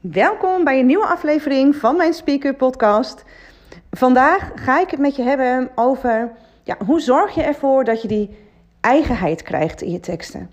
Welkom 0.00 0.64
bij 0.64 0.78
een 0.78 0.86
nieuwe 0.86 1.06
aflevering 1.06 1.76
van 1.76 1.96
mijn 1.96 2.12
Speaker 2.12 2.54
Podcast. 2.54 3.24
Vandaag 3.90 4.50
ga 4.54 4.80
ik 4.80 4.90
het 4.90 5.00
met 5.00 5.16
je 5.16 5.22
hebben 5.22 5.70
over 5.74 6.32
ja, 6.62 6.76
hoe 6.86 7.00
zorg 7.00 7.34
je 7.34 7.42
ervoor 7.42 7.84
dat 7.84 8.02
je 8.02 8.08
die 8.08 8.36
eigenheid 8.80 9.42
krijgt 9.42 9.82
in 9.82 9.90
je 9.90 10.00
teksten. 10.00 10.50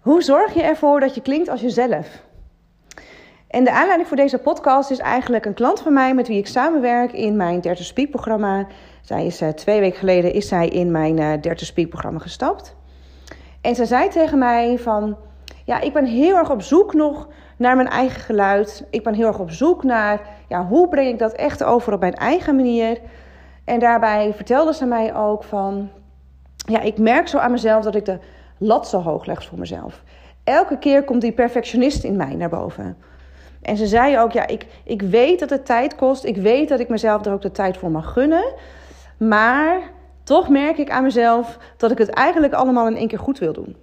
Hoe 0.00 0.22
zorg 0.22 0.54
je 0.54 0.62
ervoor 0.62 1.00
dat 1.00 1.14
je 1.14 1.22
klinkt 1.22 1.48
als 1.48 1.60
jezelf? 1.60 2.22
En 3.48 3.64
de 3.64 3.72
aanleiding 3.72 4.08
voor 4.08 4.16
deze 4.16 4.38
podcast 4.38 4.90
is 4.90 4.98
eigenlijk 4.98 5.44
een 5.44 5.54
klant 5.54 5.80
van 5.80 5.92
mij 5.92 6.14
met 6.14 6.28
wie 6.28 6.38
ik 6.38 6.46
samenwerk 6.46 7.12
in 7.12 7.36
mijn 7.36 7.60
30 7.60 7.84
Speak 7.84 8.10
programma. 8.10 8.66
Zij 9.02 9.26
is 9.26 9.42
uh, 9.42 9.48
twee 9.48 9.80
weken 9.80 9.98
geleden 9.98 10.32
is 10.32 10.48
zij 10.48 10.68
in 10.68 10.90
mijn 10.90 11.20
uh, 11.20 11.32
30 11.40 11.66
Speak 11.66 11.88
programma 11.88 12.18
gestapt. 12.18 12.76
En 13.60 13.74
zij 13.74 13.86
zei 13.86 14.08
tegen 14.08 14.38
mij 14.38 14.78
van, 14.78 15.16
ja, 15.64 15.80
ik 15.80 15.92
ben 15.92 16.04
heel 16.04 16.36
erg 16.36 16.50
op 16.50 16.62
zoek 16.62 16.94
nog 16.94 17.28
naar 17.56 17.76
mijn 17.76 17.88
eigen 17.88 18.20
geluid. 18.20 18.84
Ik 18.90 19.02
ben 19.02 19.14
heel 19.14 19.26
erg 19.26 19.38
op 19.38 19.50
zoek 19.50 19.84
naar, 19.84 20.20
ja, 20.48 20.66
hoe 20.66 20.88
breng 20.88 21.08
ik 21.08 21.18
dat 21.18 21.32
echt 21.32 21.64
over 21.64 21.92
op 21.92 22.00
mijn 22.00 22.14
eigen 22.14 22.56
manier. 22.56 23.00
En 23.64 23.78
daarbij 23.78 24.32
vertelde 24.34 24.74
ze 24.74 24.84
mij 24.86 25.14
ook 25.14 25.44
van, 25.44 25.90
ja, 26.56 26.80
ik 26.80 26.98
merk 26.98 27.28
zo 27.28 27.38
aan 27.38 27.50
mezelf 27.50 27.84
dat 27.84 27.94
ik 27.94 28.04
de 28.04 28.18
lat 28.58 28.88
zo 28.88 29.00
hoog 29.00 29.26
leg 29.26 29.44
voor 29.44 29.58
mezelf. 29.58 30.02
Elke 30.44 30.78
keer 30.78 31.04
komt 31.04 31.20
die 31.20 31.32
perfectionist 31.32 32.04
in 32.04 32.16
mij 32.16 32.34
naar 32.34 32.48
boven. 32.48 32.96
En 33.62 33.76
ze 33.76 33.86
zei 33.86 34.18
ook, 34.18 34.32
ja, 34.32 34.46
ik, 34.46 34.66
ik 34.84 35.02
weet 35.02 35.38
dat 35.40 35.50
het 35.50 35.66
tijd 35.66 35.94
kost. 35.94 36.24
Ik 36.24 36.36
weet 36.36 36.68
dat 36.68 36.80
ik 36.80 36.88
mezelf 36.88 37.24
er 37.24 37.32
ook 37.32 37.42
de 37.42 37.52
tijd 37.52 37.76
voor 37.76 37.90
mag 37.90 38.12
gunnen. 38.12 38.54
Maar 39.16 39.80
toch 40.22 40.48
merk 40.48 40.78
ik 40.78 40.90
aan 40.90 41.02
mezelf 41.02 41.58
dat 41.76 41.90
ik 41.90 41.98
het 41.98 42.08
eigenlijk 42.08 42.52
allemaal 42.52 42.86
in 42.86 42.96
één 42.96 43.08
keer 43.08 43.18
goed 43.18 43.38
wil 43.38 43.52
doen. 43.52 43.76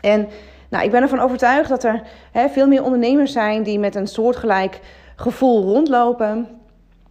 En 0.00 0.28
nou, 0.74 0.86
ik 0.86 0.92
ben 0.92 1.02
ervan 1.02 1.20
overtuigd 1.20 1.68
dat 1.68 1.84
er 1.84 2.02
hè, 2.32 2.48
veel 2.48 2.66
meer 2.66 2.82
ondernemers 2.82 3.32
zijn 3.32 3.62
die 3.62 3.78
met 3.78 3.94
een 3.94 4.06
soortgelijk 4.06 4.80
gevoel 5.16 5.62
rondlopen. 5.62 6.48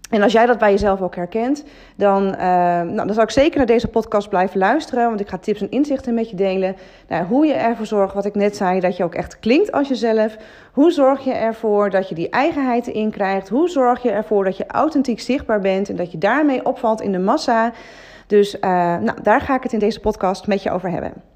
En 0.09 0.21
als 0.21 0.31
jij 0.31 0.45
dat 0.45 0.57
bij 0.57 0.71
jezelf 0.71 1.01
ook 1.01 1.15
herkent, 1.15 1.63
dan, 1.95 2.23
uh, 2.23 2.37
nou, 2.81 2.95
dan 2.95 3.13
zou 3.13 3.21
ik 3.21 3.29
zeker 3.29 3.57
naar 3.57 3.65
deze 3.65 3.87
podcast 3.87 4.29
blijven 4.29 4.59
luisteren. 4.59 5.07
Want 5.07 5.19
ik 5.19 5.29
ga 5.29 5.37
tips 5.37 5.61
en 5.61 5.71
inzichten 5.71 6.13
met 6.13 6.29
je 6.29 6.35
delen. 6.35 6.75
Nou, 7.07 7.25
hoe 7.25 7.45
je 7.45 7.53
ervoor 7.53 7.85
zorgt, 7.85 8.13
wat 8.13 8.25
ik 8.25 8.35
net 8.35 8.55
zei, 8.55 8.79
dat 8.79 8.97
je 8.97 9.03
ook 9.03 9.15
echt 9.15 9.39
klinkt 9.39 9.71
als 9.71 9.87
jezelf. 9.87 10.37
Hoe 10.71 10.91
zorg 10.91 11.23
je 11.23 11.33
ervoor 11.33 11.89
dat 11.89 12.09
je 12.09 12.15
die 12.15 12.29
eigenheid 12.29 12.87
erin 12.87 13.11
krijgt? 13.11 13.49
Hoe 13.49 13.69
zorg 13.69 14.03
je 14.03 14.11
ervoor 14.11 14.43
dat 14.43 14.57
je 14.57 14.67
authentiek 14.67 15.19
zichtbaar 15.19 15.59
bent 15.59 15.89
en 15.89 15.95
dat 15.95 16.11
je 16.11 16.17
daarmee 16.17 16.65
opvalt 16.65 17.01
in 17.01 17.11
de 17.11 17.19
massa? 17.19 17.71
Dus 18.27 18.55
uh, 18.55 18.61
nou, 18.97 19.21
daar 19.21 19.41
ga 19.41 19.55
ik 19.55 19.63
het 19.63 19.73
in 19.73 19.79
deze 19.79 19.99
podcast 19.99 20.47
met 20.47 20.63
je 20.63 20.71
over 20.71 20.89
hebben. 20.89 21.32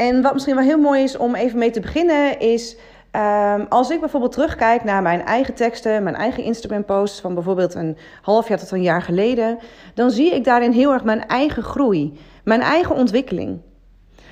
En 0.00 0.22
wat 0.22 0.32
misschien 0.32 0.54
wel 0.54 0.64
heel 0.64 0.78
mooi 0.78 1.02
is 1.02 1.16
om 1.16 1.34
even 1.34 1.58
mee 1.58 1.70
te 1.70 1.80
beginnen, 1.80 2.40
is 2.40 2.76
um, 3.16 3.66
als 3.68 3.90
ik 3.90 4.00
bijvoorbeeld 4.00 4.32
terugkijk 4.32 4.84
naar 4.84 5.02
mijn 5.02 5.24
eigen 5.24 5.54
teksten, 5.54 6.02
mijn 6.02 6.14
eigen 6.14 6.42
Instagram-posts 6.42 7.20
van 7.20 7.34
bijvoorbeeld 7.34 7.74
een 7.74 7.96
half 8.22 8.48
jaar 8.48 8.58
tot 8.58 8.70
een 8.70 8.82
jaar 8.82 9.02
geleden, 9.02 9.58
dan 9.94 10.10
zie 10.10 10.34
ik 10.34 10.44
daarin 10.44 10.72
heel 10.72 10.92
erg 10.92 11.04
mijn 11.04 11.26
eigen 11.26 11.62
groei, 11.62 12.18
mijn 12.44 12.60
eigen 12.60 12.94
ontwikkeling. 12.94 13.60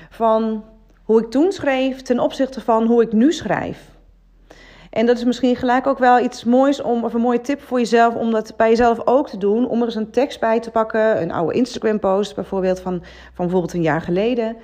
Van 0.09 0.63
hoe 1.03 1.21
ik 1.21 1.29
toen 1.29 1.51
schreef 1.51 2.01
ten 2.01 2.19
opzichte 2.19 2.61
van 2.61 2.85
hoe 2.85 3.01
ik 3.01 3.11
nu 3.11 3.33
schrijf. 3.33 3.89
En 4.89 5.05
dat 5.05 5.17
is 5.17 5.23
misschien 5.23 5.55
gelijk 5.55 5.87
ook 5.87 5.99
wel 5.99 6.19
iets 6.19 6.43
moois 6.43 6.81
om, 6.81 7.03
of 7.03 7.13
een 7.13 7.21
mooie 7.21 7.41
tip 7.41 7.61
voor 7.61 7.79
jezelf, 7.79 8.15
om 8.15 8.31
dat 8.31 8.53
bij 8.57 8.69
jezelf 8.69 9.01
ook 9.05 9.29
te 9.29 9.37
doen. 9.37 9.67
Om 9.67 9.79
er 9.79 9.85
eens 9.85 9.95
een 9.95 10.11
tekst 10.11 10.39
bij 10.39 10.59
te 10.59 10.71
pakken, 10.71 11.21
een 11.21 11.31
oude 11.31 11.53
Instagram-post 11.53 12.35
bijvoorbeeld 12.35 12.79
van, 12.79 12.99
van 13.33 13.45
bijvoorbeeld 13.45 13.73
een 13.73 13.81
jaar 13.81 14.01
geleden. 14.01 14.55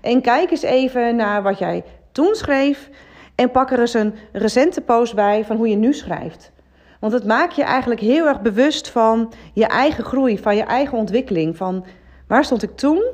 En 0.00 0.20
kijk 0.20 0.50
eens 0.50 0.62
even 0.62 1.16
naar 1.16 1.42
wat 1.42 1.58
jij 1.58 1.84
toen 2.12 2.34
schreef. 2.34 2.90
En 3.34 3.50
pak 3.50 3.70
er 3.70 3.80
eens 3.80 3.94
een 3.94 4.14
recente 4.32 4.80
post 4.80 5.14
bij 5.14 5.44
van 5.44 5.56
hoe 5.56 5.68
je 5.68 5.76
nu 5.76 5.94
schrijft. 5.94 6.52
Want 7.00 7.12
het 7.12 7.24
maakt 7.24 7.56
je 7.56 7.62
eigenlijk 7.62 8.00
heel 8.00 8.26
erg 8.26 8.40
bewust 8.40 8.88
van 8.88 9.32
je 9.52 9.66
eigen 9.66 10.04
groei, 10.04 10.38
van 10.38 10.56
je 10.56 10.62
eigen 10.62 10.98
ontwikkeling. 10.98 11.56
Van 11.56 11.84
waar 12.26 12.44
stond 12.44 12.62
ik 12.62 12.76
toen 12.76 13.04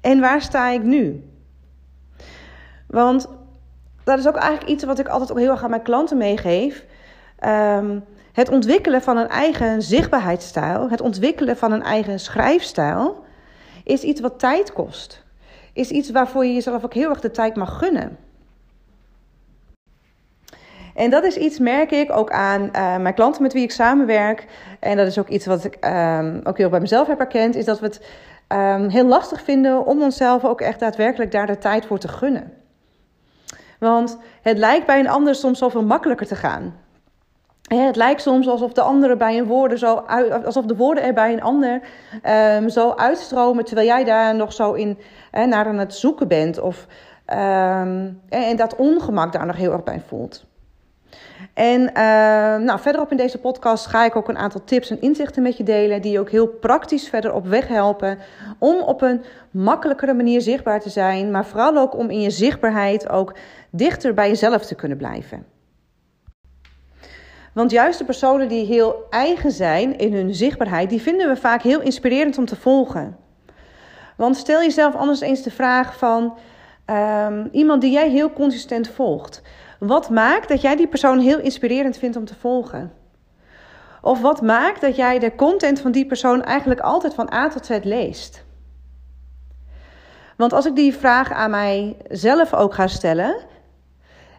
en 0.00 0.20
waar 0.20 0.42
sta 0.42 0.68
ik 0.68 0.82
nu? 0.82 1.30
Want 2.86 3.28
dat 4.04 4.18
is 4.18 4.28
ook 4.28 4.36
eigenlijk 4.36 4.70
iets 4.70 4.84
wat 4.84 4.98
ik 4.98 5.08
altijd 5.08 5.30
ook 5.30 5.38
heel 5.38 5.50
erg 5.50 5.62
aan 5.62 5.70
mijn 5.70 5.82
klanten 5.82 6.16
meegeef. 6.16 6.84
Um, 7.46 8.04
het 8.32 8.48
ontwikkelen 8.48 9.02
van 9.02 9.16
een 9.16 9.28
eigen 9.28 9.82
zichtbaarheidsstijl, 9.82 10.90
het 10.90 11.00
ontwikkelen 11.00 11.56
van 11.56 11.72
een 11.72 11.82
eigen 11.82 12.20
schrijfstijl, 12.20 13.24
is 13.84 14.02
iets 14.02 14.20
wat 14.20 14.38
tijd 14.38 14.72
kost 14.72 15.24
is 15.72 15.90
iets 15.90 16.10
waarvoor 16.10 16.44
je 16.44 16.54
jezelf 16.54 16.84
ook 16.84 16.94
heel 16.94 17.10
erg 17.10 17.20
de 17.20 17.30
tijd 17.30 17.56
mag 17.56 17.78
gunnen. 17.78 18.18
En 20.94 21.10
dat 21.10 21.24
is 21.24 21.36
iets, 21.36 21.58
merk 21.58 21.90
ik, 21.90 22.16
ook 22.16 22.30
aan 22.30 22.62
uh, 22.62 22.96
mijn 22.96 23.14
klanten 23.14 23.42
met 23.42 23.52
wie 23.52 23.62
ik 23.62 23.70
samenwerk. 23.70 24.46
En 24.80 24.96
dat 24.96 25.06
is 25.06 25.18
ook 25.18 25.28
iets 25.28 25.46
wat 25.46 25.64
ik 25.64 25.76
um, 25.84 26.40
ook 26.44 26.58
heel 26.58 26.68
bij 26.68 26.80
mezelf 26.80 27.06
heb 27.06 27.20
erkend. 27.20 27.54
Is 27.54 27.64
dat 27.64 27.80
we 27.80 27.86
het 27.86 28.06
um, 28.48 28.88
heel 28.88 29.06
lastig 29.06 29.42
vinden 29.42 29.86
om 29.86 30.02
onszelf 30.02 30.44
ook 30.44 30.60
echt 30.60 30.80
daadwerkelijk 30.80 31.32
daar 31.32 31.46
de 31.46 31.58
tijd 31.58 31.86
voor 31.86 31.98
te 31.98 32.08
gunnen. 32.08 32.52
Want 33.78 34.18
het 34.42 34.58
lijkt 34.58 34.86
bij 34.86 34.98
een 34.98 35.08
ander 35.08 35.34
soms 35.34 35.58
zoveel 35.58 35.84
makkelijker 35.84 36.26
te 36.26 36.36
gaan. 36.36 36.74
Het 37.80 37.96
lijkt 37.96 38.22
soms 38.22 38.48
alsof 38.48 38.72
de 38.72 38.80
andere 38.80 39.16
bij 39.16 39.38
een 39.38 39.46
woorden 39.46 39.78
zo 39.78 39.94
alsof 40.44 40.64
de 40.64 40.76
woorden 40.76 41.04
er 41.04 41.14
bij 41.14 41.32
een 41.32 41.42
ander 41.42 41.80
um, 42.56 42.68
zo 42.68 42.92
uitstromen, 42.96 43.64
terwijl 43.64 43.86
jij 43.86 44.04
daar 44.04 44.34
nog 44.34 44.52
zo 44.52 44.72
in 44.72 44.98
naar 45.32 45.66
aan 45.66 45.78
het 45.78 45.94
zoeken 45.94 46.28
bent. 46.28 46.60
Of, 46.60 46.86
um, 47.26 48.20
en 48.28 48.56
dat 48.56 48.76
ongemak 48.76 49.32
daar 49.32 49.46
nog 49.46 49.56
heel 49.56 49.72
erg 49.72 49.82
bij 49.82 50.02
voelt. 50.06 50.44
En 51.54 51.80
uh, 51.80 51.94
nou, 52.66 52.80
verderop 52.80 53.10
in 53.10 53.16
deze 53.16 53.38
podcast 53.38 53.86
ga 53.86 54.04
ik 54.04 54.16
ook 54.16 54.28
een 54.28 54.38
aantal 54.38 54.64
tips 54.64 54.90
en 54.90 55.00
inzichten 55.00 55.42
met 55.42 55.56
je 55.56 55.64
delen. 55.64 56.02
Die 56.02 56.12
je 56.12 56.20
ook 56.20 56.30
heel 56.30 56.48
praktisch 56.48 57.08
verder 57.08 57.32
op 57.32 57.46
weg 57.46 57.68
helpen. 57.68 58.18
Om 58.58 58.80
op 58.80 59.02
een 59.02 59.24
makkelijkere 59.50 60.14
manier 60.14 60.40
zichtbaar 60.40 60.80
te 60.80 60.90
zijn. 60.90 61.30
Maar 61.30 61.46
vooral 61.46 61.76
ook 61.76 61.96
om 61.96 62.10
in 62.10 62.20
je 62.20 62.30
zichtbaarheid 62.30 63.08
ook 63.08 63.34
dichter 63.70 64.14
bij 64.14 64.28
jezelf 64.28 64.64
te 64.64 64.74
kunnen 64.74 64.98
blijven. 64.98 65.46
Want 67.52 67.70
juist 67.70 67.98
de 67.98 68.04
personen 68.04 68.48
die 68.48 68.66
heel 68.66 69.06
eigen 69.10 69.50
zijn 69.50 69.98
in 69.98 70.14
hun 70.14 70.34
zichtbaarheid, 70.34 70.90
die 70.90 71.02
vinden 71.02 71.28
we 71.28 71.36
vaak 71.36 71.62
heel 71.62 71.80
inspirerend 71.80 72.38
om 72.38 72.44
te 72.44 72.56
volgen. 72.56 73.16
Want 74.16 74.36
stel 74.36 74.60
jezelf 74.60 74.94
anders 74.94 75.20
eens 75.20 75.42
de 75.42 75.50
vraag 75.50 75.98
van 75.98 76.38
um, 76.86 77.48
iemand 77.52 77.80
die 77.80 77.92
jij 77.92 78.10
heel 78.10 78.32
consistent 78.32 78.88
volgt. 78.88 79.42
Wat 79.78 80.10
maakt 80.10 80.48
dat 80.48 80.60
jij 80.60 80.76
die 80.76 80.88
persoon 80.88 81.18
heel 81.18 81.38
inspirerend 81.38 81.96
vindt 81.96 82.16
om 82.16 82.24
te 82.24 82.34
volgen? 82.34 82.92
Of 84.02 84.20
wat 84.20 84.42
maakt 84.42 84.80
dat 84.80 84.96
jij 84.96 85.18
de 85.18 85.34
content 85.34 85.80
van 85.80 85.92
die 85.92 86.06
persoon 86.06 86.42
eigenlijk 86.42 86.80
altijd 86.80 87.14
van 87.14 87.32
A 87.32 87.48
tot 87.48 87.66
Z 87.66 87.78
leest? 87.82 88.44
Want 90.36 90.52
als 90.52 90.66
ik 90.66 90.76
die 90.76 90.94
vraag 90.94 91.32
aan 91.32 91.50
mijzelf 91.50 92.54
ook 92.54 92.74
ga 92.74 92.86
stellen, 92.86 93.36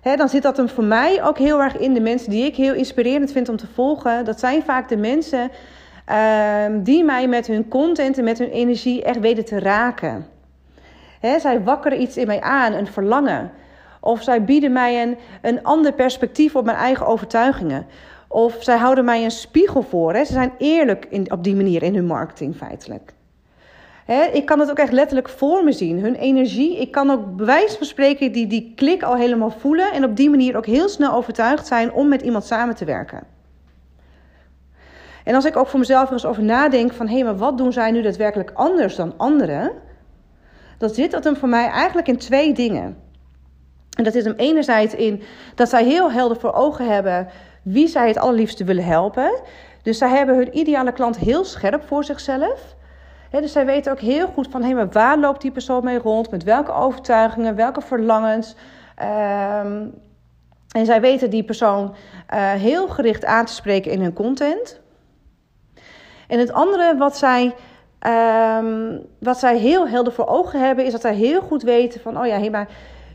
dan 0.03 0.29
zit 0.29 0.43
dat 0.43 0.57
hem 0.57 0.69
voor 0.69 0.83
mij 0.83 1.23
ook 1.23 1.37
heel 1.37 1.61
erg 1.61 1.77
in. 1.77 1.93
De 1.93 1.99
mensen 1.99 2.29
die 2.29 2.45
ik 2.45 2.55
heel 2.55 2.73
inspirerend 2.73 3.31
vind 3.31 3.49
om 3.49 3.57
te 3.57 3.67
volgen, 3.73 4.25
dat 4.25 4.39
zijn 4.39 4.63
vaak 4.63 4.89
de 4.89 4.97
mensen 4.97 5.51
uh, 6.09 6.65
die 6.83 7.03
mij 7.03 7.27
met 7.27 7.47
hun 7.47 7.67
content 7.67 8.17
en 8.17 8.23
met 8.23 8.39
hun 8.39 8.49
energie 8.49 9.03
echt 9.03 9.19
weten 9.19 9.45
te 9.45 9.59
raken. 9.59 10.25
zij 11.39 11.63
wakkeren 11.63 12.01
iets 12.01 12.17
in 12.17 12.27
mij 12.27 12.41
aan, 12.41 12.73
een 12.73 12.87
verlangen. 12.87 13.51
Of 13.99 14.23
zij 14.23 14.43
bieden 14.43 14.71
mij 14.71 15.01
een, 15.01 15.17
een 15.41 15.63
ander 15.63 15.93
perspectief 15.93 16.55
op 16.55 16.65
mijn 16.65 16.77
eigen 16.77 17.05
overtuigingen. 17.05 17.85
Of 18.27 18.57
zij 18.59 18.77
houden 18.77 19.05
mij 19.05 19.23
een 19.23 19.31
spiegel 19.31 19.81
voor. 19.81 20.15
Ze 20.15 20.33
zijn 20.33 20.53
eerlijk 20.57 21.05
in, 21.09 21.31
op 21.31 21.43
die 21.43 21.55
manier 21.55 21.83
in 21.83 21.95
hun 21.95 22.05
marketing 22.05 22.55
feitelijk 22.55 23.13
ik 24.33 24.45
kan 24.45 24.59
het 24.59 24.69
ook 24.69 24.77
echt 24.77 24.91
letterlijk 24.91 25.29
voor 25.29 25.63
me 25.63 25.71
zien. 25.71 25.99
Hun 25.99 26.15
energie. 26.15 26.79
Ik 26.79 26.91
kan 26.91 27.09
ook 27.09 27.35
bewijs 27.35 27.75
van 27.75 27.85
spreken 27.85 28.31
die, 28.31 28.47
die 28.47 28.73
klik 28.75 29.03
al 29.03 29.15
helemaal 29.15 29.51
voelen. 29.51 29.91
En 29.91 30.03
op 30.03 30.15
die 30.15 30.29
manier 30.29 30.57
ook 30.57 30.65
heel 30.65 30.89
snel 30.89 31.13
overtuigd 31.13 31.67
zijn 31.67 31.91
om 31.91 32.07
met 32.07 32.21
iemand 32.21 32.45
samen 32.45 32.75
te 32.75 32.85
werken. 32.85 33.23
En 35.23 35.35
als 35.35 35.45
ik 35.45 35.57
ook 35.57 35.67
voor 35.67 35.79
mezelf 35.79 36.11
eens 36.11 36.25
over 36.25 36.43
nadenk 36.43 36.93
van... 36.93 37.07
hé, 37.07 37.13
hey, 37.13 37.23
maar 37.23 37.37
wat 37.37 37.57
doen 37.57 37.73
zij 37.73 37.91
nu 37.91 38.01
daadwerkelijk 38.01 38.51
anders 38.53 38.95
dan 38.95 39.13
anderen? 39.17 39.71
Dan 40.77 40.89
zit 40.89 41.11
dat 41.11 41.23
hem 41.23 41.35
voor 41.35 41.49
mij 41.49 41.67
eigenlijk 41.67 42.07
in 42.07 42.17
twee 42.17 42.53
dingen. 42.53 42.97
En 43.97 44.03
dat 44.03 44.13
zit 44.13 44.25
hem 44.25 44.35
enerzijds 44.37 44.95
in 44.95 45.21
dat 45.55 45.69
zij 45.69 45.83
heel 45.83 46.11
helder 46.11 46.39
voor 46.39 46.53
ogen 46.53 46.89
hebben... 46.89 47.27
wie 47.63 47.87
zij 47.87 48.07
het 48.07 48.17
allerliefste 48.17 48.63
willen 48.63 48.85
helpen. 48.85 49.41
Dus 49.81 49.97
zij 49.97 50.09
hebben 50.09 50.35
hun 50.35 50.57
ideale 50.57 50.91
klant 50.91 51.17
heel 51.17 51.43
scherp 51.43 51.83
voor 51.87 52.03
zichzelf 52.03 52.75
dus 53.41 53.51
zij 53.51 53.65
weten 53.65 53.91
ook 53.91 53.99
heel 53.99 54.27
goed 54.27 54.47
van 54.49 54.91
waar 54.91 55.19
loopt 55.19 55.41
die 55.41 55.51
persoon 55.51 55.83
mee 55.83 55.97
rond? 55.97 56.31
Met 56.31 56.43
welke 56.43 56.71
overtuigingen, 56.71 57.55
welke 57.55 57.81
verlangens? 57.81 58.55
Um, 59.01 59.93
en 60.73 60.85
zij 60.85 61.01
weten 61.01 61.29
die 61.29 61.43
persoon 61.43 61.95
uh, 62.33 62.51
heel 62.51 62.87
gericht 62.87 63.25
aan 63.25 63.45
te 63.45 63.53
spreken 63.53 63.91
in 63.91 64.01
hun 64.01 64.13
content. 64.13 64.79
En 66.27 66.39
het 66.39 66.51
andere 66.51 66.97
wat 66.97 67.17
zij, 67.17 67.55
um, 68.59 69.05
wat 69.19 69.39
zij 69.39 69.57
heel 69.57 69.87
helder 69.87 70.13
voor 70.13 70.27
ogen 70.27 70.65
hebben, 70.65 70.85
is 70.85 70.91
dat 70.91 71.01
zij 71.01 71.15
heel 71.15 71.41
goed 71.41 71.63
weten 71.63 72.01
van, 72.01 72.19
oh 72.19 72.25
ja, 72.25 72.39
hé, 72.39 72.65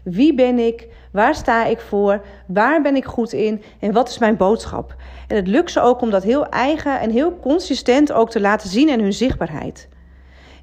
Wie 0.02 0.34
ben 0.34 0.58
ik? 0.58 0.88
Waar 1.12 1.34
sta 1.34 1.64
ik 1.64 1.80
voor? 1.80 2.24
Waar 2.46 2.82
ben 2.82 2.96
ik 2.96 3.04
goed 3.04 3.32
in? 3.32 3.62
En 3.80 3.92
wat 3.92 4.08
is 4.08 4.18
mijn 4.18 4.36
boodschap? 4.36 4.94
En 5.28 5.36
het 5.36 5.46
lukt 5.46 5.70
ze 5.70 5.80
ook 5.80 6.00
om 6.00 6.10
dat 6.10 6.22
heel 6.22 6.48
eigen 6.48 7.00
en 7.00 7.10
heel 7.10 7.38
consistent 7.38 8.12
ook 8.12 8.30
te 8.30 8.40
laten 8.40 8.68
zien 8.68 8.88
in 8.88 9.00
hun 9.00 9.12
zichtbaarheid. 9.12 9.88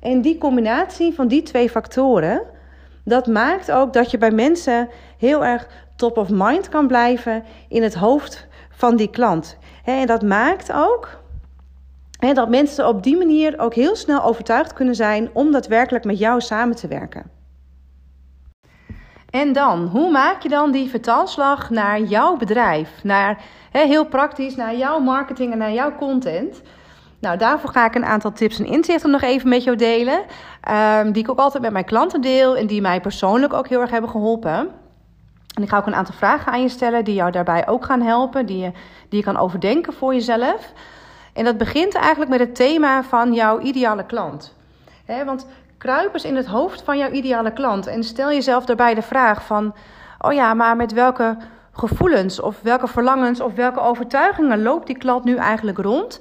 En 0.05 0.21
die 0.21 0.37
combinatie 0.37 1.13
van 1.13 1.27
die 1.27 1.41
twee 1.41 1.69
factoren, 1.69 2.41
dat 3.03 3.27
maakt 3.27 3.71
ook 3.71 3.93
dat 3.93 4.11
je 4.11 4.17
bij 4.17 4.31
mensen 4.31 4.89
heel 5.17 5.45
erg 5.45 5.67
top 5.95 6.17
of 6.17 6.29
mind 6.29 6.69
kan 6.69 6.87
blijven 6.87 7.43
in 7.69 7.83
het 7.83 7.93
hoofd 7.93 8.47
van 8.69 8.95
die 8.95 9.09
klant. 9.09 9.57
En 9.83 10.07
dat 10.07 10.21
maakt 10.21 10.71
ook 10.73 11.09
dat 12.33 12.49
mensen 12.49 12.87
op 12.87 13.03
die 13.03 13.17
manier 13.17 13.59
ook 13.59 13.73
heel 13.73 13.95
snel 13.95 14.23
overtuigd 14.23 14.73
kunnen 14.73 14.95
zijn 14.95 15.29
om 15.33 15.51
daadwerkelijk 15.51 16.05
met 16.05 16.19
jou 16.19 16.41
samen 16.41 16.75
te 16.75 16.87
werken. 16.87 17.31
En 19.29 19.53
dan, 19.53 19.85
hoe 19.85 20.11
maak 20.11 20.41
je 20.41 20.49
dan 20.49 20.71
die 20.71 20.89
vertaalslag 20.89 21.69
naar 21.69 22.01
jouw 22.01 22.37
bedrijf? 22.37 23.03
Naar, 23.03 23.41
heel 23.71 24.05
praktisch, 24.05 24.55
naar 24.55 24.75
jouw 24.75 24.99
marketing 24.99 25.51
en 25.51 25.57
naar 25.57 25.73
jouw 25.73 25.95
content. 25.95 26.61
Nou, 27.25 27.37
daarvoor 27.37 27.69
ga 27.69 27.85
ik 27.85 27.95
een 27.95 28.05
aantal 28.05 28.31
tips 28.31 28.59
en 28.59 28.65
inzichten 28.65 29.09
nog 29.09 29.21
even 29.21 29.49
met 29.49 29.63
jou 29.63 29.77
delen. 29.77 30.19
Um, 30.99 31.11
die 31.11 31.23
ik 31.23 31.29
ook 31.29 31.39
altijd 31.39 31.63
met 31.63 31.71
mijn 31.71 31.85
klanten 31.85 32.21
deel 32.21 32.57
en 32.57 32.67
die 32.67 32.81
mij 32.81 33.01
persoonlijk 33.01 33.53
ook 33.53 33.67
heel 33.67 33.81
erg 33.81 33.89
hebben 33.89 34.09
geholpen. 34.09 34.69
En 35.55 35.63
ik 35.63 35.69
ga 35.69 35.77
ook 35.77 35.85
een 35.85 35.95
aantal 35.95 36.15
vragen 36.15 36.51
aan 36.51 36.61
je 36.61 36.69
stellen 36.69 37.03
die 37.03 37.13
jou 37.13 37.31
daarbij 37.31 37.67
ook 37.67 37.85
gaan 37.85 38.01
helpen, 38.01 38.45
die 38.45 38.57
je, 38.57 38.71
die 39.09 39.19
je 39.19 39.23
kan 39.23 39.37
overdenken 39.37 39.93
voor 39.93 40.13
jezelf. 40.13 40.73
En 41.33 41.43
dat 41.43 41.57
begint 41.57 41.95
eigenlijk 41.95 42.31
met 42.31 42.39
het 42.39 42.55
thema 42.55 43.03
van 43.03 43.33
jouw 43.33 43.59
ideale 43.59 44.05
klant. 44.05 44.55
want 45.25 45.47
kruip 45.77 46.13
eens 46.13 46.23
in 46.23 46.35
het 46.35 46.47
hoofd 46.47 46.81
van 46.81 46.97
jouw 46.97 47.11
ideale 47.11 47.53
klant 47.53 47.87
en 47.87 48.03
stel 48.03 48.29
jezelf 48.29 48.65
daarbij 48.65 48.93
de 48.93 49.01
vraag 49.01 49.45
van, 49.45 49.75
oh 50.19 50.33
ja, 50.33 50.53
maar 50.53 50.75
met 50.75 50.93
welke 50.93 51.37
gevoelens 51.71 52.39
of 52.39 52.61
welke 52.61 52.87
verlangens 52.87 53.39
of 53.39 53.53
welke 53.53 53.79
overtuigingen 53.79 54.61
loopt 54.61 54.87
die 54.87 54.97
klant 54.97 55.23
nu 55.23 55.35
eigenlijk 55.35 55.77
rond? 55.77 56.19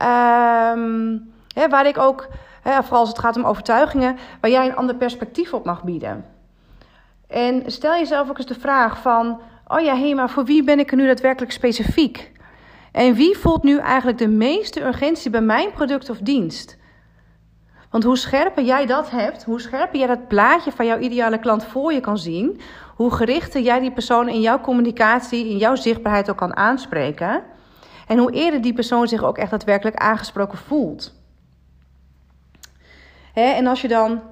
Ehm, 0.00 1.18
waar 1.70 1.86
ik 1.86 1.98
ook, 1.98 2.28
vooral 2.62 3.00
als 3.00 3.08
het 3.08 3.18
gaat 3.18 3.36
om 3.36 3.44
overtuigingen, 3.44 4.16
waar 4.40 4.50
jij 4.50 4.66
een 4.66 4.76
ander 4.76 4.94
perspectief 4.94 5.52
op 5.52 5.64
mag 5.64 5.84
bieden. 5.84 6.24
En 7.28 7.62
stel 7.66 7.92
jezelf 7.92 8.28
ook 8.30 8.38
eens 8.38 8.46
de 8.46 8.60
vraag 8.60 8.98
van, 8.98 9.40
oh 9.66 9.80
ja, 9.80 9.94
hé, 9.94 10.00
hey, 10.00 10.14
maar 10.14 10.30
voor 10.30 10.44
wie 10.44 10.64
ben 10.64 10.78
ik 10.78 10.90
er 10.90 10.96
nu 10.96 11.06
daadwerkelijk 11.06 11.52
specifiek? 11.52 12.32
En 12.92 13.14
wie 13.14 13.38
voelt 13.38 13.62
nu 13.62 13.78
eigenlijk 13.78 14.18
de 14.18 14.28
meeste 14.28 14.84
urgentie 14.84 15.30
bij 15.30 15.40
mijn 15.40 15.72
product 15.72 16.10
of 16.10 16.18
dienst? 16.18 16.78
Want 17.90 18.04
hoe 18.04 18.16
scherper 18.16 18.64
jij 18.64 18.86
dat 18.86 19.10
hebt, 19.10 19.44
hoe 19.44 19.60
scherper 19.60 19.98
jij 19.98 20.06
dat 20.06 20.28
plaatje 20.28 20.72
van 20.72 20.86
jouw 20.86 20.98
ideale 20.98 21.38
klant 21.38 21.64
voor 21.64 21.92
je 21.92 22.00
kan 22.00 22.18
zien, 22.18 22.60
hoe 22.96 23.10
gerichter 23.10 23.60
jij 23.60 23.80
die 23.80 23.92
persoon 23.92 24.28
in 24.28 24.40
jouw 24.40 24.60
communicatie, 24.60 25.48
in 25.48 25.56
jouw 25.56 25.74
zichtbaarheid 25.74 26.30
ook 26.30 26.36
kan 26.36 26.56
aanspreken. 26.56 27.42
En 28.10 28.18
hoe 28.18 28.32
eerder 28.32 28.60
die 28.60 28.72
persoon 28.72 29.08
zich 29.08 29.22
ook 29.22 29.38
echt 29.38 29.50
daadwerkelijk 29.50 29.96
aangesproken 29.96 30.58
voelt. 30.58 31.12
en 33.34 33.66
als 33.66 33.80
je 33.80 33.88
dan 33.88 34.22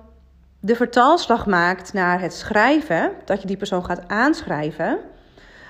de 0.60 0.74
vertaalslag 0.74 1.46
maakt 1.46 1.92
naar 1.92 2.20
het 2.20 2.34
schrijven, 2.34 3.12
dat 3.24 3.40
je 3.40 3.46
die 3.46 3.56
persoon 3.56 3.84
gaat 3.84 4.08
aanschrijven, 4.08 4.98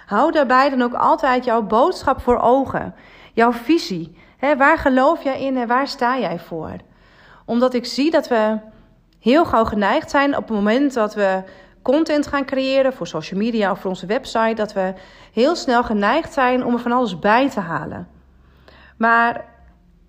hou 0.07 0.33
daarbij 0.33 0.71
dan 0.71 0.83
ook 0.83 0.95
altijd 0.95 1.45
jouw 1.45 1.63
boodschap 1.63 2.21
voor 2.21 2.39
ogen, 2.39 2.95
jouw 3.33 3.53
visie. 3.53 4.17
waar 4.57 4.79
geloof 4.79 5.23
jij 5.23 5.41
in 5.41 5.57
en 5.57 5.67
waar 5.67 5.89
sta 5.89 6.19
jij 6.19 6.39
voor? 6.39 6.77
Omdat 7.45 7.75
ik 7.75 7.87
zie 7.87 8.11
dat 8.11 8.29
we 8.29 8.59
heel 9.21 9.45
gauw 9.45 9.65
geneigd 9.65 10.11
zijn 10.11 10.37
op 10.37 10.49
het 10.49 10.57
moment 10.57 10.95
dat 10.95 11.15
we 11.15 11.43
content 11.83 12.27
gaan 12.27 12.45
creëren 12.45 12.93
voor 12.93 13.07
social 13.07 13.41
media 13.41 13.71
of 13.71 13.81
voor 13.81 13.91
onze 13.91 14.07
website, 14.07 14.55
dat 14.55 14.73
we 14.73 14.95
heel 15.33 15.57
snel 15.57 15.83
geneigd 15.85 16.33
zijn 16.33 16.65
om 16.65 16.73
er 16.73 16.81
van 16.81 16.93
alles 16.93 17.19
bij 17.19 17.51
te 17.51 17.61
halen. 17.61 18.09
Maar 18.97 19.45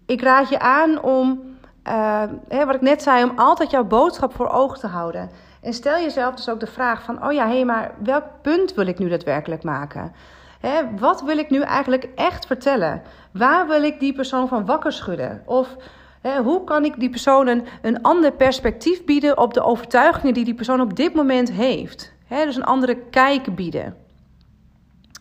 ik 0.05 0.21
raad 0.21 0.49
je 0.49 0.59
aan 0.59 1.01
om, 1.01 1.57
uh, 1.87 2.23
wat 2.65 2.75
ik 2.75 2.81
net 2.81 3.03
zei, 3.03 3.23
om 3.23 3.39
altijd 3.39 3.71
jouw 3.71 3.83
boodschap 3.83 4.35
voor 4.35 4.49
ogen 4.49 4.79
te 4.79 4.87
houden. 4.87 5.29
En 5.61 5.73
stel 5.73 5.97
jezelf 5.97 6.35
dus 6.35 6.49
ook 6.49 6.59
de 6.59 6.67
vraag 6.67 7.03
van, 7.03 7.25
oh 7.25 7.31
ja, 7.31 7.47
hé, 7.47 7.53
hey, 7.53 7.65
maar 7.65 7.91
welk 8.03 8.23
punt 8.41 8.73
wil 8.73 8.87
ik 8.87 8.99
nu 8.99 9.09
daadwerkelijk 9.09 9.63
maken? 9.63 10.13
Hè, 10.59 10.97
wat 10.97 11.21
wil 11.21 11.37
ik 11.37 11.49
nu 11.49 11.61
eigenlijk 11.61 12.09
echt 12.15 12.45
vertellen? 12.45 13.01
Waar 13.33 13.67
wil 13.67 13.83
ik 13.83 13.99
die 13.99 14.13
persoon 14.13 14.47
van 14.47 14.65
wakker 14.65 14.91
schudden? 14.91 15.41
Of 15.45 15.67
hè, 15.67 15.77
hoe 16.21 16.63
kan 16.63 16.85
ik 16.85 16.99
die 16.99 17.09
persoon 17.09 17.63
een, 17.81 18.01
ander 18.01 18.31
perspectief 18.31 19.05
bieden 19.05 19.37
op 19.37 19.53
de 19.53 19.63
overtuigingen 19.63 20.33
die 20.33 20.45
die 20.45 20.53
persoon 20.53 20.81
op 20.81 20.95
dit 20.95 21.13
moment 21.13 21.51
heeft? 21.51 22.13
Dus 22.29 22.55
een 22.55 22.63
andere 22.63 22.95
kijk 22.95 23.55
bieden. 23.55 23.95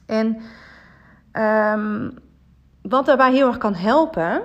En 0.06 0.40
um, 1.32 2.18
wat 2.82 3.06
daarbij 3.06 3.32
heel 3.32 3.46
erg 3.46 3.58
kan 3.58 3.74
helpen, 3.74 4.42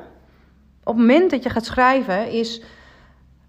op 0.84 0.96
het 0.96 1.06
moment 1.08 1.32
dat 1.32 1.44
je 1.44 1.50
gaat 1.50 1.66
schrijven, 1.66 2.30
is 2.30 2.62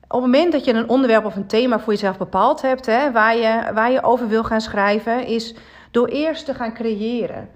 op 0.08 0.22
het 0.22 0.30
moment 0.30 0.52
dat 0.52 0.64
je 0.64 0.72
een 0.72 0.88
onderwerp 0.88 1.24
of 1.24 1.36
een 1.36 1.46
thema 1.46 1.80
voor 1.80 1.92
jezelf 1.92 2.18
bepaald 2.18 2.62
hebt, 2.62 2.86
waar, 3.12 3.36
je, 3.36 3.70
waar 3.74 3.90
je 3.90 4.02
over 4.02 4.28
wil 4.28 4.44
gaan 4.44 4.60
schrijven, 4.60 5.26
is 5.26 5.54
door 5.90 6.06
eerst 6.06 6.44
te 6.44 6.54
gaan 6.54 6.74
creëren. 6.74 7.48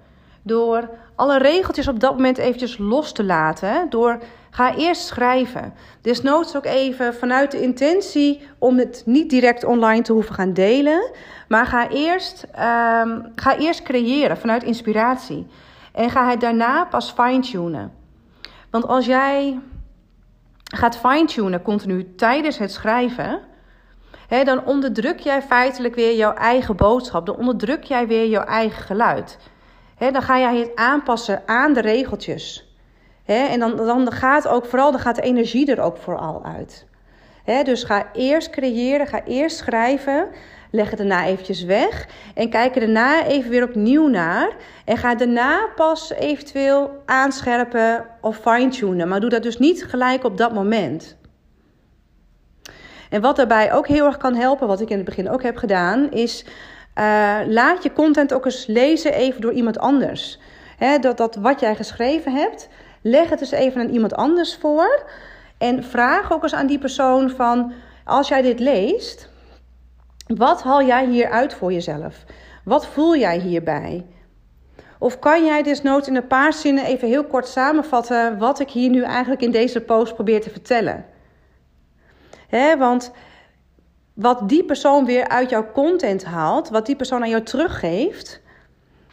Door 0.49 0.89
alle 1.15 1.37
regeltjes 1.37 1.87
op 1.87 1.99
dat 1.99 2.11
moment 2.11 2.37
eventjes 2.37 2.77
los 2.77 3.11
te 3.11 3.23
laten. 3.23 3.89
Door 3.89 4.19
ga 4.49 4.75
eerst 4.75 5.05
schrijven. 5.05 5.73
Desnoods 6.01 6.55
ook 6.55 6.65
even 6.65 7.15
vanuit 7.15 7.51
de 7.51 7.61
intentie 7.61 8.47
om 8.57 8.77
het 8.77 9.03
niet 9.05 9.29
direct 9.29 9.63
online 9.63 10.01
te 10.01 10.13
hoeven 10.13 10.35
gaan 10.35 10.53
delen. 10.53 11.11
Maar 11.47 11.65
ga 11.65 11.89
eerst, 11.89 12.43
um, 12.43 13.31
ga 13.35 13.57
eerst 13.57 13.83
creëren 13.83 14.37
vanuit 14.37 14.63
inspiratie. 14.63 15.47
En 15.93 16.09
ga 16.09 16.29
het 16.29 16.41
daarna 16.41 16.85
pas 16.85 17.11
fine-tunen. 17.11 17.91
Want 18.69 18.87
als 18.87 19.05
jij 19.05 19.59
gaat 20.63 20.97
fine-tunen 20.97 21.61
continu 21.61 22.15
tijdens 22.15 22.57
het 22.57 22.71
schrijven, 22.71 23.39
dan 24.43 24.65
onderdruk 24.65 25.19
jij 25.19 25.41
feitelijk 25.41 25.95
weer 25.95 26.15
jouw 26.15 26.33
eigen 26.33 26.75
boodschap. 26.75 27.25
Dan 27.25 27.35
onderdruk 27.35 27.83
jij 27.83 28.07
weer 28.07 28.27
jouw 28.27 28.45
eigen 28.45 28.83
geluid. 28.83 29.37
Dan 29.99 30.21
ga 30.21 30.39
jij 30.39 30.57
het 30.57 30.75
aanpassen 30.75 31.41
aan 31.45 31.73
de 31.73 31.81
regeltjes. 31.81 32.73
En 33.25 33.59
dan, 33.59 33.75
dan 33.75 34.11
gaat 34.11 34.47
ook 34.47 34.65
vooral 34.65 34.91
dan 34.91 34.99
gaat 34.99 35.15
de 35.15 35.21
energie 35.21 35.71
er 35.71 35.81
ook 35.81 35.97
vooral 35.97 36.45
uit. 36.45 36.85
Dus 37.63 37.83
ga 37.83 38.09
eerst 38.13 38.49
creëren, 38.49 39.07
ga 39.07 39.23
eerst 39.23 39.57
schrijven. 39.57 40.27
Leg 40.71 40.89
het 40.89 40.97
daarna 40.97 41.25
eventjes 41.25 41.63
weg. 41.63 42.07
En 42.35 42.49
kijk 42.49 42.75
er 42.75 42.81
daarna 42.81 43.25
even 43.25 43.49
weer 43.49 43.63
opnieuw 43.63 44.07
naar. 44.07 44.55
En 44.85 44.97
ga 44.97 45.15
daarna 45.15 45.67
pas 45.75 46.13
eventueel 46.13 46.91
aanscherpen 47.05 48.05
of 48.21 48.37
fine-tunen. 48.37 49.07
Maar 49.07 49.19
doe 49.19 49.29
dat 49.29 49.43
dus 49.43 49.57
niet 49.57 49.85
gelijk 49.85 50.23
op 50.23 50.37
dat 50.37 50.53
moment. 50.53 51.17
En 53.09 53.21
wat 53.21 53.35
daarbij 53.35 53.73
ook 53.73 53.87
heel 53.87 54.05
erg 54.05 54.17
kan 54.17 54.35
helpen, 54.35 54.67
wat 54.67 54.81
ik 54.81 54.89
in 54.89 54.95
het 54.95 55.05
begin 55.05 55.29
ook 55.29 55.43
heb 55.43 55.57
gedaan, 55.57 56.11
is 56.11 56.45
laat 57.47 57.83
je 57.83 57.93
content 57.93 58.33
ook 58.33 58.45
eens 58.45 58.65
lezen 58.65 59.13
even 59.13 59.41
door 59.41 59.53
iemand 59.53 59.79
anders. 59.79 60.39
dat, 61.01 61.17
dat 61.17 61.35
wat 61.35 61.59
jij 61.59 61.75
geschreven 61.75 62.33
hebt, 62.33 62.69
leg 63.01 63.29
het 63.29 63.41
eens 63.41 63.51
even 63.51 63.81
aan 63.81 63.89
iemand 63.89 64.13
anders 64.13 64.55
voor. 64.55 65.05
En 65.57 65.83
vraag 65.83 66.33
ook 66.33 66.43
eens 66.43 66.53
aan 66.53 66.67
die 66.67 66.79
persoon 66.79 67.29
van, 67.29 67.73
als 68.05 68.27
jij 68.27 68.41
dit 68.41 68.59
leest, 68.59 69.29
wat 70.27 70.63
haal 70.63 70.83
jij 70.83 71.05
hier 71.05 71.29
uit 71.29 71.53
voor 71.53 71.73
jezelf? 71.73 72.23
Wat 72.63 72.87
voel 72.87 73.15
jij 73.15 73.39
hierbij? 73.39 74.05
Of 74.97 75.19
kan 75.19 75.45
jij 75.45 75.63
desnoods 75.63 76.07
in 76.07 76.15
een 76.15 76.27
paar 76.27 76.53
zinnen 76.53 76.85
even 76.85 77.07
heel 77.07 77.23
kort 77.23 77.47
samenvatten 77.47 78.37
wat 78.37 78.59
ik 78.59 78.69
hier 78.69 78.89
nu 78.89 79.03
eigenlijk 79.03 79.41
in 79.41 79.51
deze 79.51 79.81
post 79.81 80.13
probeer 80.13 80.41
te 80.41 80.49
vertellen? 80.49 81.05
Want 82.77 83.11
wat 84.19 84.49
die 84.49 84.63
persoon 84.63 85.05
weer 85.05 85.27
uit 85.27 85.49
jouw 85.49 85.71
content 85.71 86.23
haalt, 86.23 86.69
wat 86.69 86.85
die 86.85 86.95
persoon 86.95 87.21
aan 87.21 87.29
jou 87.29 87.43
teruggeeft, 87.43 88.41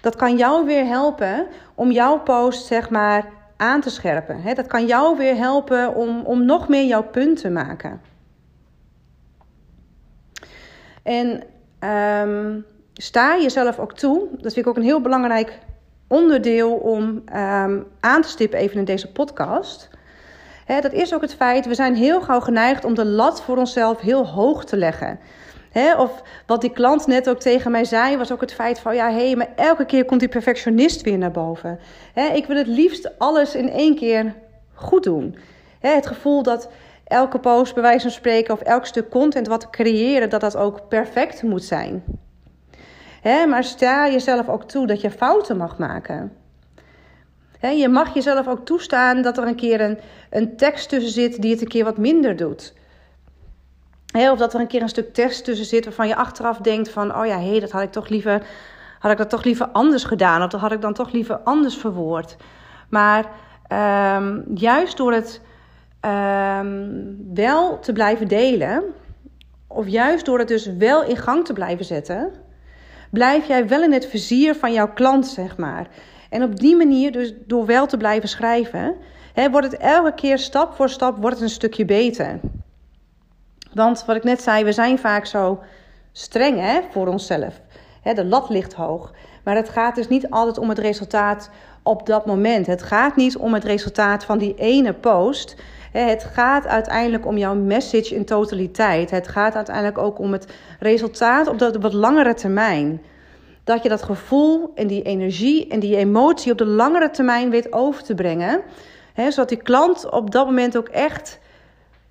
dat 0.01 0.17
kan 0.17 0.37
jou 0.37 0.67
weer 0.67 0.85
helpen 0.87 1.47
om 1.75 1.91
jouw 1.91 2.21
post 2.21 2.67
zeg 2.67 2.91
maar 2.91 3.29
aan 3.57 3.81
te 3.81 3.91
scherpen. 3.91 4.43
He, 4.43 4.55
dat 4.55 4.67
kan 4.67 4.87
jou 4.87 5.17
weer 5.17 5.37
helpen 5.37 5.95
om, 5.95 6.21
om 6.21 6.45
nog 6.45 6.69
meer 6.69 6.85
jouw 6.85 7.03
punt 7.03 7.41
te 7.41 7.51
maken. 7.51 8.01
En 11.03 11.43
um, 12.29 12.65
sta 12.95 13.39
jezelf 13.39 13.79
ook 13.79 13.93
toe. 13.93 14.29
Dat 14.31 14.53
vind 14.53 14.57
ik 14.57 14.67
ook 14.67 14.77
een 14.77 14.83
heel 14.83 15.01
belangrijk 15.01 15.59
onderdeel 16.09 16.73
om 16.73 17.03
um, 17.03 17.87
aan 18.01 18.23
te 18.23 18.29
stippen 18.29 18.59
even 18.59 18.79
in 18.79 18.85
deze 18.85 19.13
podcast. 19.13 19.89
Dat 20.67 20.93
is 20.93 21.15
ook 21.15 21.21
het 21.21 21.35
feit, 21.35 21.67
we 21.67 21.75
zijn 21.75 21.95
heel 21.95 22.21
gauw 22.21 22.41
geneigd 22.41 22.85
om 22.85 22.95
de 22.95 23.05
lat 23.05 23.43
voor 23.43 23.57
onszelf 23.57 24.01
heel 24.01 24.27
hoog 24.27 24.65
te 24.65 24.77
leggen. 24.77 25.19
Of 25.99 26.23
wat 26.47 26.61
die 26.61 26.73
klant 26.73 27.07
net 27.07 27.29
ook 27.29 27.41
tegen 27.41 27.71
mij 27.71 27.85
zei, 27.85 28.17
was 28.17 28.33
ook 28.33 28.41
het 28.41 28.53
feit 28.53 28.79
van: 28.79 28.95
ja, 28.95 29.11
hé, 29.11 29.35
maar 29.35 29.49
elke 29.57 29.85
keer 29.85 30.05
komt 30.05 30.21
die 30.21 30.29
perfectionist 30.29 31.03
weer 31.03 31.19
naar 31.19 31.31
boven. 31.31 31.79
Ik 32.35 32.47
wil 32.47 32.57
het 32.57 32.67
liefst 32.67 33.19
alles 33.19 33.55
in 33.55 33.71
één 33.71 33.97
keer 33.97 34.35
goed 34.75 35.03
doen. 35.03 35.37
het 35.81 36.07
gevoel 36.07 36.43
dat 36.43 36.69
elke 37.05 37.39
post, 37.39 37.75
bij 37.75 37.83
wijze 37.83 38.01
van 38.01 38.11
spreken, 38.11 38.55
of 38.55 38.61
elk 38.61 38.87
stuk 38.87 39.11
content 39.11 39.47
wat 39.47 39.63
we 39.63 39.71
creëren, 39.71 40.31
dat 40.31 40.41
dat 40.41 40.57
ook 40.57 40.89
perfect 40.89 41.43
moet 41.43 41.65
zijn. 41.65 42.05
Maar 43.23 43.65
sta 43.65 44.09
jezelf 44.09 44.49
ook 44.49 44.65
toe 44.65 44.87
dat 44.87 45.01
je 45.01 45.11
fouten 45.11 45.57
mag 45.57 45.79
maken. 45.79 46.33
Je 47.61 47.89
mag 47.89 48.15
jezelf 48.15 48.49
ook 48.49 48.67
toestaan 48.67 49.23
dat 49.23 49.39
er 49.39 49.47
een 49.47 49.57
keer 49.57 49.81
een, 49.81 49.99
een 50.31 50.57
tekst 50.57 50.89
tussen 50.89 51.13
zit 51.13 51.43
die 51.43 51.51
het 51.51 51.61
een 51.61 51.69
keer 51.69 51.85
wat 51.85 51.99
minder 51.99 52.37
doet. 52.37 52.75
Of 54.13 54.39
dat 54.39 54.55
er 54.55 54.61
een 54.61 54.67
keer 54.67 54.83
een 54.83 54.89
stuk 54.89 55.15
tekst 55.15 55.45
tussen 55.45 55.67
zit 55.67 55.85
waarvan 55.85 56.09
je 56.09 56.17
achteraf 56.17 56.59
denkt 56.59 56.91
van... 56.91 57.17
oh 57.17 57.27
ja, 57.27 57.39
hé, 57.39 57.51
hey, 57.51 57.61
dat 57.61 57.71
had 57.71 57.83
ik 57.83 57.93
toch 57.93 58.09
liever 58.09 58.43
had 58.99 59.11
ik 59.11 59.19
dat 59.19 59.31
toch 59.31 59.45
liever 59.45 59.67
anders 59.67 60.05
gedaan 60.05 60.43
of 60.43 60.51
dat 60.51 60.61
had 60.61 60.73
ik 60.73 60.81
dan 60.81 60.93
toch 60.93 61.13
liever 61.13 61.37
anders 61.37 61.77
verwoord. 61.77 62.37
Maar 62.89 63.25
um, 64.17 64.45
juist 64.55 64.97
door 64.97 65.13
het 65.13 65.41
um, 66.01 67.17
wel 67.35 67.79
te 67.79 67.93
blijven 67.93 68.29
delen, 68.29 68.83
of 69.67 69.89
juist 69.89 70.25
door 70.25 70.39
het 70.39 70.49
dus 70.49 70.67
wel 70.67 71.05
in 71.05 71.17
gang 71.17 71.45
te 71.45 71.53
blijven 71.53 71.85
zetten, 71.85 72.33
blijf 73.11 73.47
jij 73.47 73.69
wel 73.69 73.83
in 73.83 73.93
het 73.93 74.07
vizier 74.07 74.55
van 74.55 74.73
jouw 74.73 74.93
klant, 74.93 75.27
zeg 75.27 75.57
maar. 75.57 75.87
En 76.31 76.43
op 76.43 76.59
die 76.59 76.77
manier, 76.77 77.13
dus 77.13 77.35
door 77.47 77.67
wel 77.67 77.87
te 77.87 77.97
blijven 77.97 78.29
schrijven, 78.29 78.95
hè, 79.33 79.51
wordt 79.51 79.71
het 79.71 79.81
elke 79.81 80.15
keer 80.15 80.39
stap 80.39 80.75
voor 80.75 80.89
stap 80.89 81.17
wordt 81.17 81.37
het 81.37 81.45
een 81.45 81.55
stukje 81.55 81.85
beter. 81.85 82.41
Want 83.73 84.05
wat 84.05 84.17
ik 84.17 84.25
net 84.25 84.43
zei, 84.43 84.65
we 84.65 84.73
zijn 84.73 84.99
vaak 84.99 85.27
zo 85.27 85.61
streng 86.13 86.61
hè, 86.61 86.81
voor 86.91 87.07
onszelf 87.07 87.61
de 88.15 88.25
lat 88.25 88.49
ligt 88.49 88.75
hoog. 88.75 89.13
Maar 89.45 89.57
het 89.57 89.69
gaat 89.69 89.95
dus 89.95 90.09
niet 90.09 90.31
altijd 90.31 90.59
om 90.59 90.69
het 90.69 90.79
resultaat 90.79 91.51
op 91.83 92.07
dat 92.07 92.27
moment. 92.27 92.67
Het 92.67 92.83
gaat 92.83 93.17
niet 93.17 93.37
om 93.37 93.55
het 93.55 93.65
resultaat 93.65 94.25
van 94.25 94.39
die 94.39 94.55
ene 94.55 94.93
post. 94.93 95.57
Het 95.93 96.25
gaat 96.25 96.67
uiteindelijk 96.67 97.27
om 97.27 97.39
jouw 97.39 97.55
message 97.55 98.15
in 98.15 98.25
totaliteit. 98.25 99.11
Het 99.11 99.29
gaat 99.29 99.55
uiteindelijk 99.55 99.99
ook 99.99 100.19
om 100.19 100.33
het 100.33 100.53
resultaat 100.79 101.49
op 101.49 101.59
de 101.59 101.79
wat 101.81 101.93
langere 101.93 102.35
termijn. 102.35 103.03
Dat 103.67 103.83
je 103.83 103.89
dat 103.89 104.03
gevoel 104.03 104.73
en 104.75 104.87
die 104.87 105.03
energie 105.03 105.69
en 105.69 105.81
die 105.81 105.97
emotie 105.97 106.53
op 106.53 106.59
de 106.59 106.67
langere 106.67 107.11
termijn 107.11 107.51
weet 107.51 107.73
over 107.73 108.03
te 108.03 108.15
brengen. 108.15 108.63
zodat 109.17 109.49
die 109.49 109.63
klant 109.63 110.11
op 110.11 110.31
dat 110.31 110.47
moment 110.47 110.77
ook 110.77 110.89
echt 110.89 111.39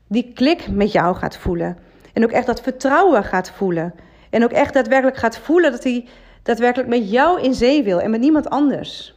die 0.08 0.32
klik 0.34 0.68
met 0.70 0.92
jou 0.92 1.16
gaat 1.16 1.38
voelen. 1.38 1.78
En 2.14 2.24
ook 2.24 2.32
echt 2.32 2.46
dat 2.46 2.62
vertrouwen 2.62 3.24
gaat 3.24 3.50
voelen. 3.52 3.94
En 4.30 4.44
ook 4.44 4.52
echt 4.52 4.74
daadwerkelijk 4.74 5.18
gaat 5.18 5.38
voelen 5.38 5.72
dat 5.72 5.84
hij 5.84 6.08
daadwerkelijk 6.44 6.90
met 6.90 7.12
jou 7.12 7.42
in 7.42 7.54
zee 7.54 7.84
wil 7.84 8.00
en 8.00 8.10
met 8.10 8.20
niemand 8.20 8.50
anders. 8.50 9.16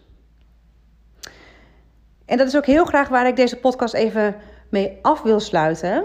En 2.26 2.36
dat 2.36 2.46
is 2.46 2.56
ook 2.56 2.66
heel 2.66 2.84
graag 2.84 3.08
waar 3.08 3.26
ik 3.26 3.36
deze 3.36 3.56
podcast 3.56 3.94
even 3.94 4.36
mee 4.70 4.98
af 5.02 5.22
wil 5.22 5.40
sluiten. 5.40 6.04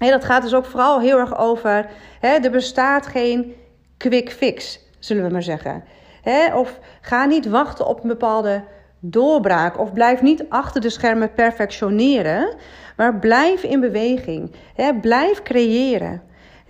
En 0.00 0.10
dat 0.10 0.24
gaat 0.24 0.42
dus 0.42 0.54
ook 0.54 0.66
vooral 0.66 1.00
heel 1.00 1.18
erg 1.18 1.38
over: 1.38 1.90
er 2.20 2.50
bestaat 2.50 3.06
geen 3.06 3.54
quick 3.96 4.30
fix, 4.32 4.80
zullen 5.00 5.24
we 5.24 5.32
maar 5.32 5.42
zeggen. 5.42 5.84
Hè, 6.22 6.56
of 6.56 6.78
ga 7.00 7.24
niet 7.24 7.48
wachten 7.48 7.86
op 7.86 8.02
een 8.02 8.08
bepaalde 8.08 8.64
doorbraak. 9.00 9.78
Of 9.78 9.92
blijf 9.92 10.22
niet 10.22 10.44
achter 10.48 10.80
de 10.80 10.90
schermen 10.90 11.32
perfectioneren, 11.32 12.54
maar 12.96 13.18
blijf 13.18 13.62
in 13.62 13.80
beweging. 13.80 14.54
Hè, 14.74 14.94
blijf 14.94 15.42
creëren 15.42 16.22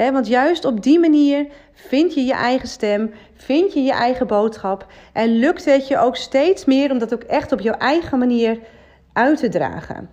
want 0.09 0.27
juist 0.27 0.65
op 0.65 0.83
die 0.83 0.99
manier 0.99 1.47
vind 1.73 2.15
je 2.15 2.25
je 2.25 2.33
eigen 2.33 2.69
stem, 2.69 3.13
vind 3.35 3.73
je 3.73 3.83
je 3.83 3.93
eigen 3.93 4.27
boodschap 4.27 4.87
en 5.13 5.39
lukt 5.39 5.65
het 5.65 5.89
je 5.89 5.99
ook 5.99 6.17
steeds 6.17 6.65
meer 6.65 6.91
om 6.91 6.99
dat 6.99 7.15
ook 7.15 7.23
echt 7.23 7.53
op 7.53 7.61
jouw 7.61 7.75
eigen 7.75 8.19
manier 8.19 8.59
uit 9.13 9.39
te 9.39 9.49
dragen. 9.49 10.11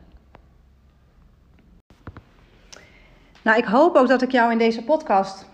Nou, 3.41 3.57
ik 3.57 3.65
hoop 3.65 3.95
ook 3.95 4.07
dat 4.07 4.21
ik 4.21 4.31
jou 4.31 4.51
in 4.51 4.57
deze 4.57 4.83
podcast 4.83 5.45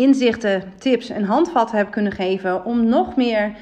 inzichten, 0.00 0.72
tips 0.78 1.10
en 1.10 1.24
handvatten 1.24 1.76
heb 1.76 1.90
kunnen 1.90 2.12
geven 2.12 2.64
om 2.64 2.84
nog 2.84 3.16
meer 3.16 3.52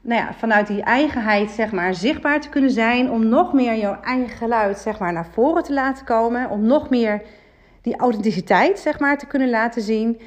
nou 0.00 0.20
ja, 0.20 0.32
vanuit 0.38 0.66
die 0.66 0.82
eigenheid 0.82 1.50
zeg 1.50 1.72
maar, 1.72 1.94
zichtbaar 1.94 2.40
te 2.40 2.48
kunnen 2.48 2.70
zijn. 2.70 3.10
Om 3.10 3.28
nog 3.28 3.52
meer 3.52 3.76
jouw 3.76 4.00
eigen 4.02 4.36
geluid 4.36 4.78
zeg 4.78 4.98
maar, 4.98 5.12
naar 5.12 5.28
voren 5.32 5.62
te 5.62 5.72
laten 5.72 6.04
komen. 6.04 6.50
Om 6.50 6.62
nog 6.62 6.90
meer 6.90 7.22
die 7.82 7.96
authenticiteit, 7.96 8.78
zeg 8.78 8.98
maar, 8.98 9.18
te 9.18 9.26
kunnen 9.26 9.50
laten 9.50 9.82
zien. 9.82 10.20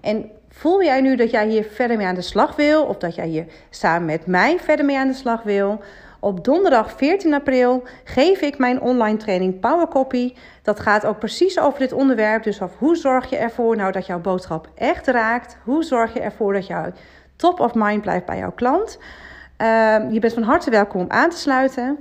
En 0.00 0.30
voel 0.48 0.82
jij 0.82 1.00
nu 1.00 1.16
dat 1.16 1.30
jij 1.30 1.48
hier 1.48 1.64
verder 1.64 1.96
mee 1.96 2.06
aan 2.06 2.14
de 2.14 2.20
slag 2.20 2.56
wil, 2.56 2.84
of 2.84 2.96
dat 2.96 3.14
jij 3.14 3.26
hier 3.26 3.46
samen 3.70 4.06
met 4.06 4.26
mij 4.26 4.58
verder 4.58 4.84
mee 4.84 4.98
aan 4.98 5.08
de 5.08 5.14
slag 5.14 5.42
wil? 5.42 5.80
Op 6.20 6.44
donderdag 6.44 6.92
14 6.92 7.34
april 7.34 7.82
geef 8.04 8.40
ik 8.40 8.58
mijn 8.58 8.80
online 8.80 9.16
training 9.16 9.60
Power 9.60 9.88
Copy. 9.88 10.34
Dat 10.62 10.80
gaat 10.80 11.06
ook 11.06 11.18
precies 11.18 11.60
over 11.60 11.78
dit 11.78 11.92
onderwerp. 11.92 12.42
Dus 12.42 12.60
of 12.60 12.76
hoe 12.78 12.96
zorg 12.96 13.30
je 13.30 13.36
ervoor 13.36 13.76
nou 13.76 13.92
dat 13.92 14.06
jouw 14.06 14.20
boodschap 14.20 14.68
echt 14.74 15.06
raakt? 15.06 15.58
Hoe 15.64 15.84
zorg 15.84 16.14
je 16.14 16.20
ervoor 16.20 16.52
dat 16.52 16.66
jouw 16.66 16.92
top 17.36 17.60
of 17.60 17.74
mind 17.74 18.02
blijft 18.02 18.26
bij 18.26 18.38
jouw 18.38 18.52
klant? 18.52 18.98
Uh, 19.62 19.96
je 20.10 20.18
bent 20.20 20.32
van 20.32 20.42
harte 20.42 20.70
welkom 20.70 21.00
om 21.00 21.10
aan 21.10 21.30
te 21.30 21.36
sluiten. 21.36 21.98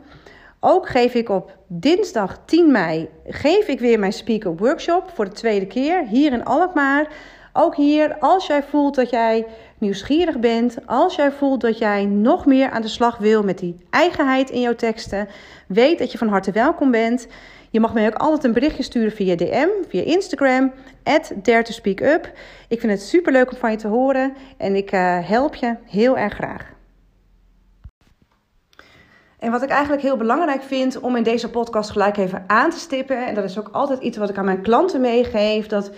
Ook 0.60 0.89
geef 0.89 1.13
ik 1.13 1.29
op 1.29 1.57
dinsdag 1.67 2.39
10 2.45 2.72
mei 2.72 3.10
geef 3.27 3.67
ik 3.67 3.79
weer 3.79 4.00
mijn 4.00 4.13
speaker 4.13 4.55
workshop 4.55 5.12
voor 5.13 5.25
de 5.25 5.31
tweede 5.31 5.67
keer 5.67 6.05
hier 6.07 6.31
in 6.31 6.45
Alkmaar. 6.45 7.07
Ook 7.53 7.75
hier, 7.75 8.17
als 8.19 8.48
jij 8.48 8.63
voelt 8.63 8.95
dat 8.95 9.10
jij 9.10 9.45
nieuwsgierig 9.77 10.39
bent, 10.39 10.77
als 10.86 11.15
jij 11.15 11.32
voelt 11.32 11.62
dat 11.62 11.77
jij 11.77 12.05
nog 12.05 12.46
meer 12.46 12.70
aan 12.70 12.82
de 12.82 12.88
slag 12.88 13.17
wil 13.17 13.44
met 13.44 13.60
die 13.60 13.77
eigenheid 13.89 14.50
in 14.50 14.62
jouw 14.62 14.75
teksten, 14.75 15.27
weet 15.67 16.00
dat 16.00 16.12
je 16.12 16.17
van 16.17 16.27
harte 16.27 16.51
welkom 16.51 16.91
bent. 16.91 17.27
Je 17.70 17.79
mag 17.79 17.94
mij 17.94 18.08
ook 18.08 18.15
altijd 18.15 18.44
een 18.44 18.53
berichtje 18.53 18.84
sturen 18.84 19.12
via 19.12 19.36
DM, 19.36 19.67
via 19.88 20.01
Instagram, 20.01 20.72
at 21.03 21.34
Dare 21.41 21.63
to 21.63 21.72
Speak 21.72 22.00
Up. 22.00 22.32
Ik 22.67 22.79
vind 22.79 22.91
het 22.91 23.01
super 23.01 23.32
leuk 23.32 23.51
om 23.51 23.58
van 23.58 23.72
je 23.72 23.77
te 23.77 23.88
horen 23.88 24.34
en 24.58 24.75
ik 24.75 24.91
uh, 24.91 25.27
help 25.27 25.55
je 25.55 25.75
heel 25.86 26.17
erg 26.17 26.34
graag. 26.34 26.74
En 29.39 29.51
wat 29.51 29.63
ik 29.63 29.70
eigenlijk 29.70 30.01
heel 30.01 30.17
belangrijk 30.17 30.63
vind 30.63 31.00
om 31.00 31.15
in 31.15 31.24
deze 31.24 31.50
podcast 31.50 31.89
gelijk 31.89 32.17
even 32.17 32.44
aan 32.48 32.70
te 32.70 32.79
stippen, 32.79 33.27
en 33.27 33.36
dat 33.36 33.44
is 33.44 33.60
ook 33.60 33.70
altijd 33.72 34.00
iets 34.00 34.17
wat 34.17 34.29
ik 34.29 34.38
aan 34.38 34.46
mijn 34.46 34.62
klanten 34.62 35.01
meegeef, 35.01 35.67
dat, 35.67 35.91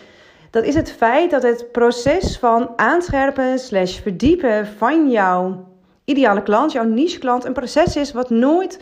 dat 0.50 0.64
is 0.64 0.76
het 0.76 0.92
feit 0.92 1.32
dat 1.32 1.44
het 1.44 1.72
proces 1.72 2.38
van 2.38 2.70
aanscherpen 2.76 3.60
slash 3.60 4.00
verdiepen 4.00 4.68
van 4.68 5.10
jouw 5.10 5.66
ideale 6.06 6.44
klant, 6.44 6.72
jouw 6.72 6.84
niche 6.84 7.20
klant, 7.20 7.46
een 7.46 7.54
proces 7.54 7.96
is 7.96 8.12
wat 8.12 8.30
nooit 8.30 8.80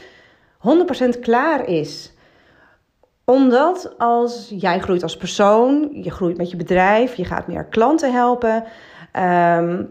100% 1.16 1.20
klaar 1.22 1.68
is. 1.68 2.14
Omdat 3.26 3.94
als 3.98 4.54
jij 4.56 4.80
groeit 4.80 5.04
als 5.04 5.18
persoon, 5.18 5.90
je 5.92 6.12
groeit 6.12 6.38
met 6.38 6.50
je 6.50 6.58
bedrijf, 6.58 7.16
je 7.16 7.26
gaat 7.26 7.48
meer 7.48 7.66
klanten 7.66 8.14
helpen, 8.14 8.64
um, 9.14 9.90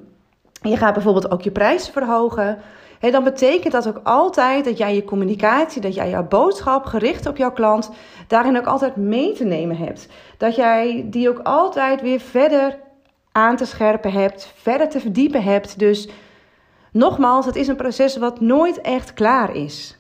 je 0.63 0.77
gaat 0.77 0.95
bijvoorbeeld 0.95 1.31
ook 1.31 1.43
je 1.43 1.51
prijs 1.51 1.89
verhogen 1.89 2.59
dan 3.11 3.25
betekent 3.25 3.73
dat 3.73 3.89
ook 3.89 4.01
altijd 4.03 4.65
dat 4.65 4.79
jij 4.79 4.95
je 4.95 5.05
communicatie, 5.05 5.81
dat 5.81 5.95
jij 5.95 6.11
jouw 6.11 6.29
boodschap 6.29 6.85
gericht 6.85 7.27
op 7.27 7.37
jouw 7.37 7.53
klant, 7.53 7.91
daarin 8.27 8.57
ook 8.57 8.67
altijd 8.67 8.97
mee 8.97 9.33
te 9.33 9.45
nemen 9.45 9.77
hebt. 9.77 10.09
Dat 10.39 10.57
jij 10.57 11.07
die 11.07 11.29
ook 11.29 11.41
altijd 11.43 12.01
weer 12.01 12.21
verder 12.21 12.79
aan 13.33 13.57
te 13.57 13.65
scherpen 13.65 14.13
hebt, 14.13 14.53
verder 14.57 14.89
te 14.89 15.01
verdiepen 15.01 15.43
hebt. 15.43 15.79
Dus 15.79 16.09
nogmaals, 16.93 17.47
het 17.47 17.57
is 17.57 17.69
een 17.69 17.77
proces 17.77 18.17
wat 18.17 18.41
nooit 18.41 18.81
echt 18.81 19.15
klaar 19.15 19.55
is. 19.57 19.99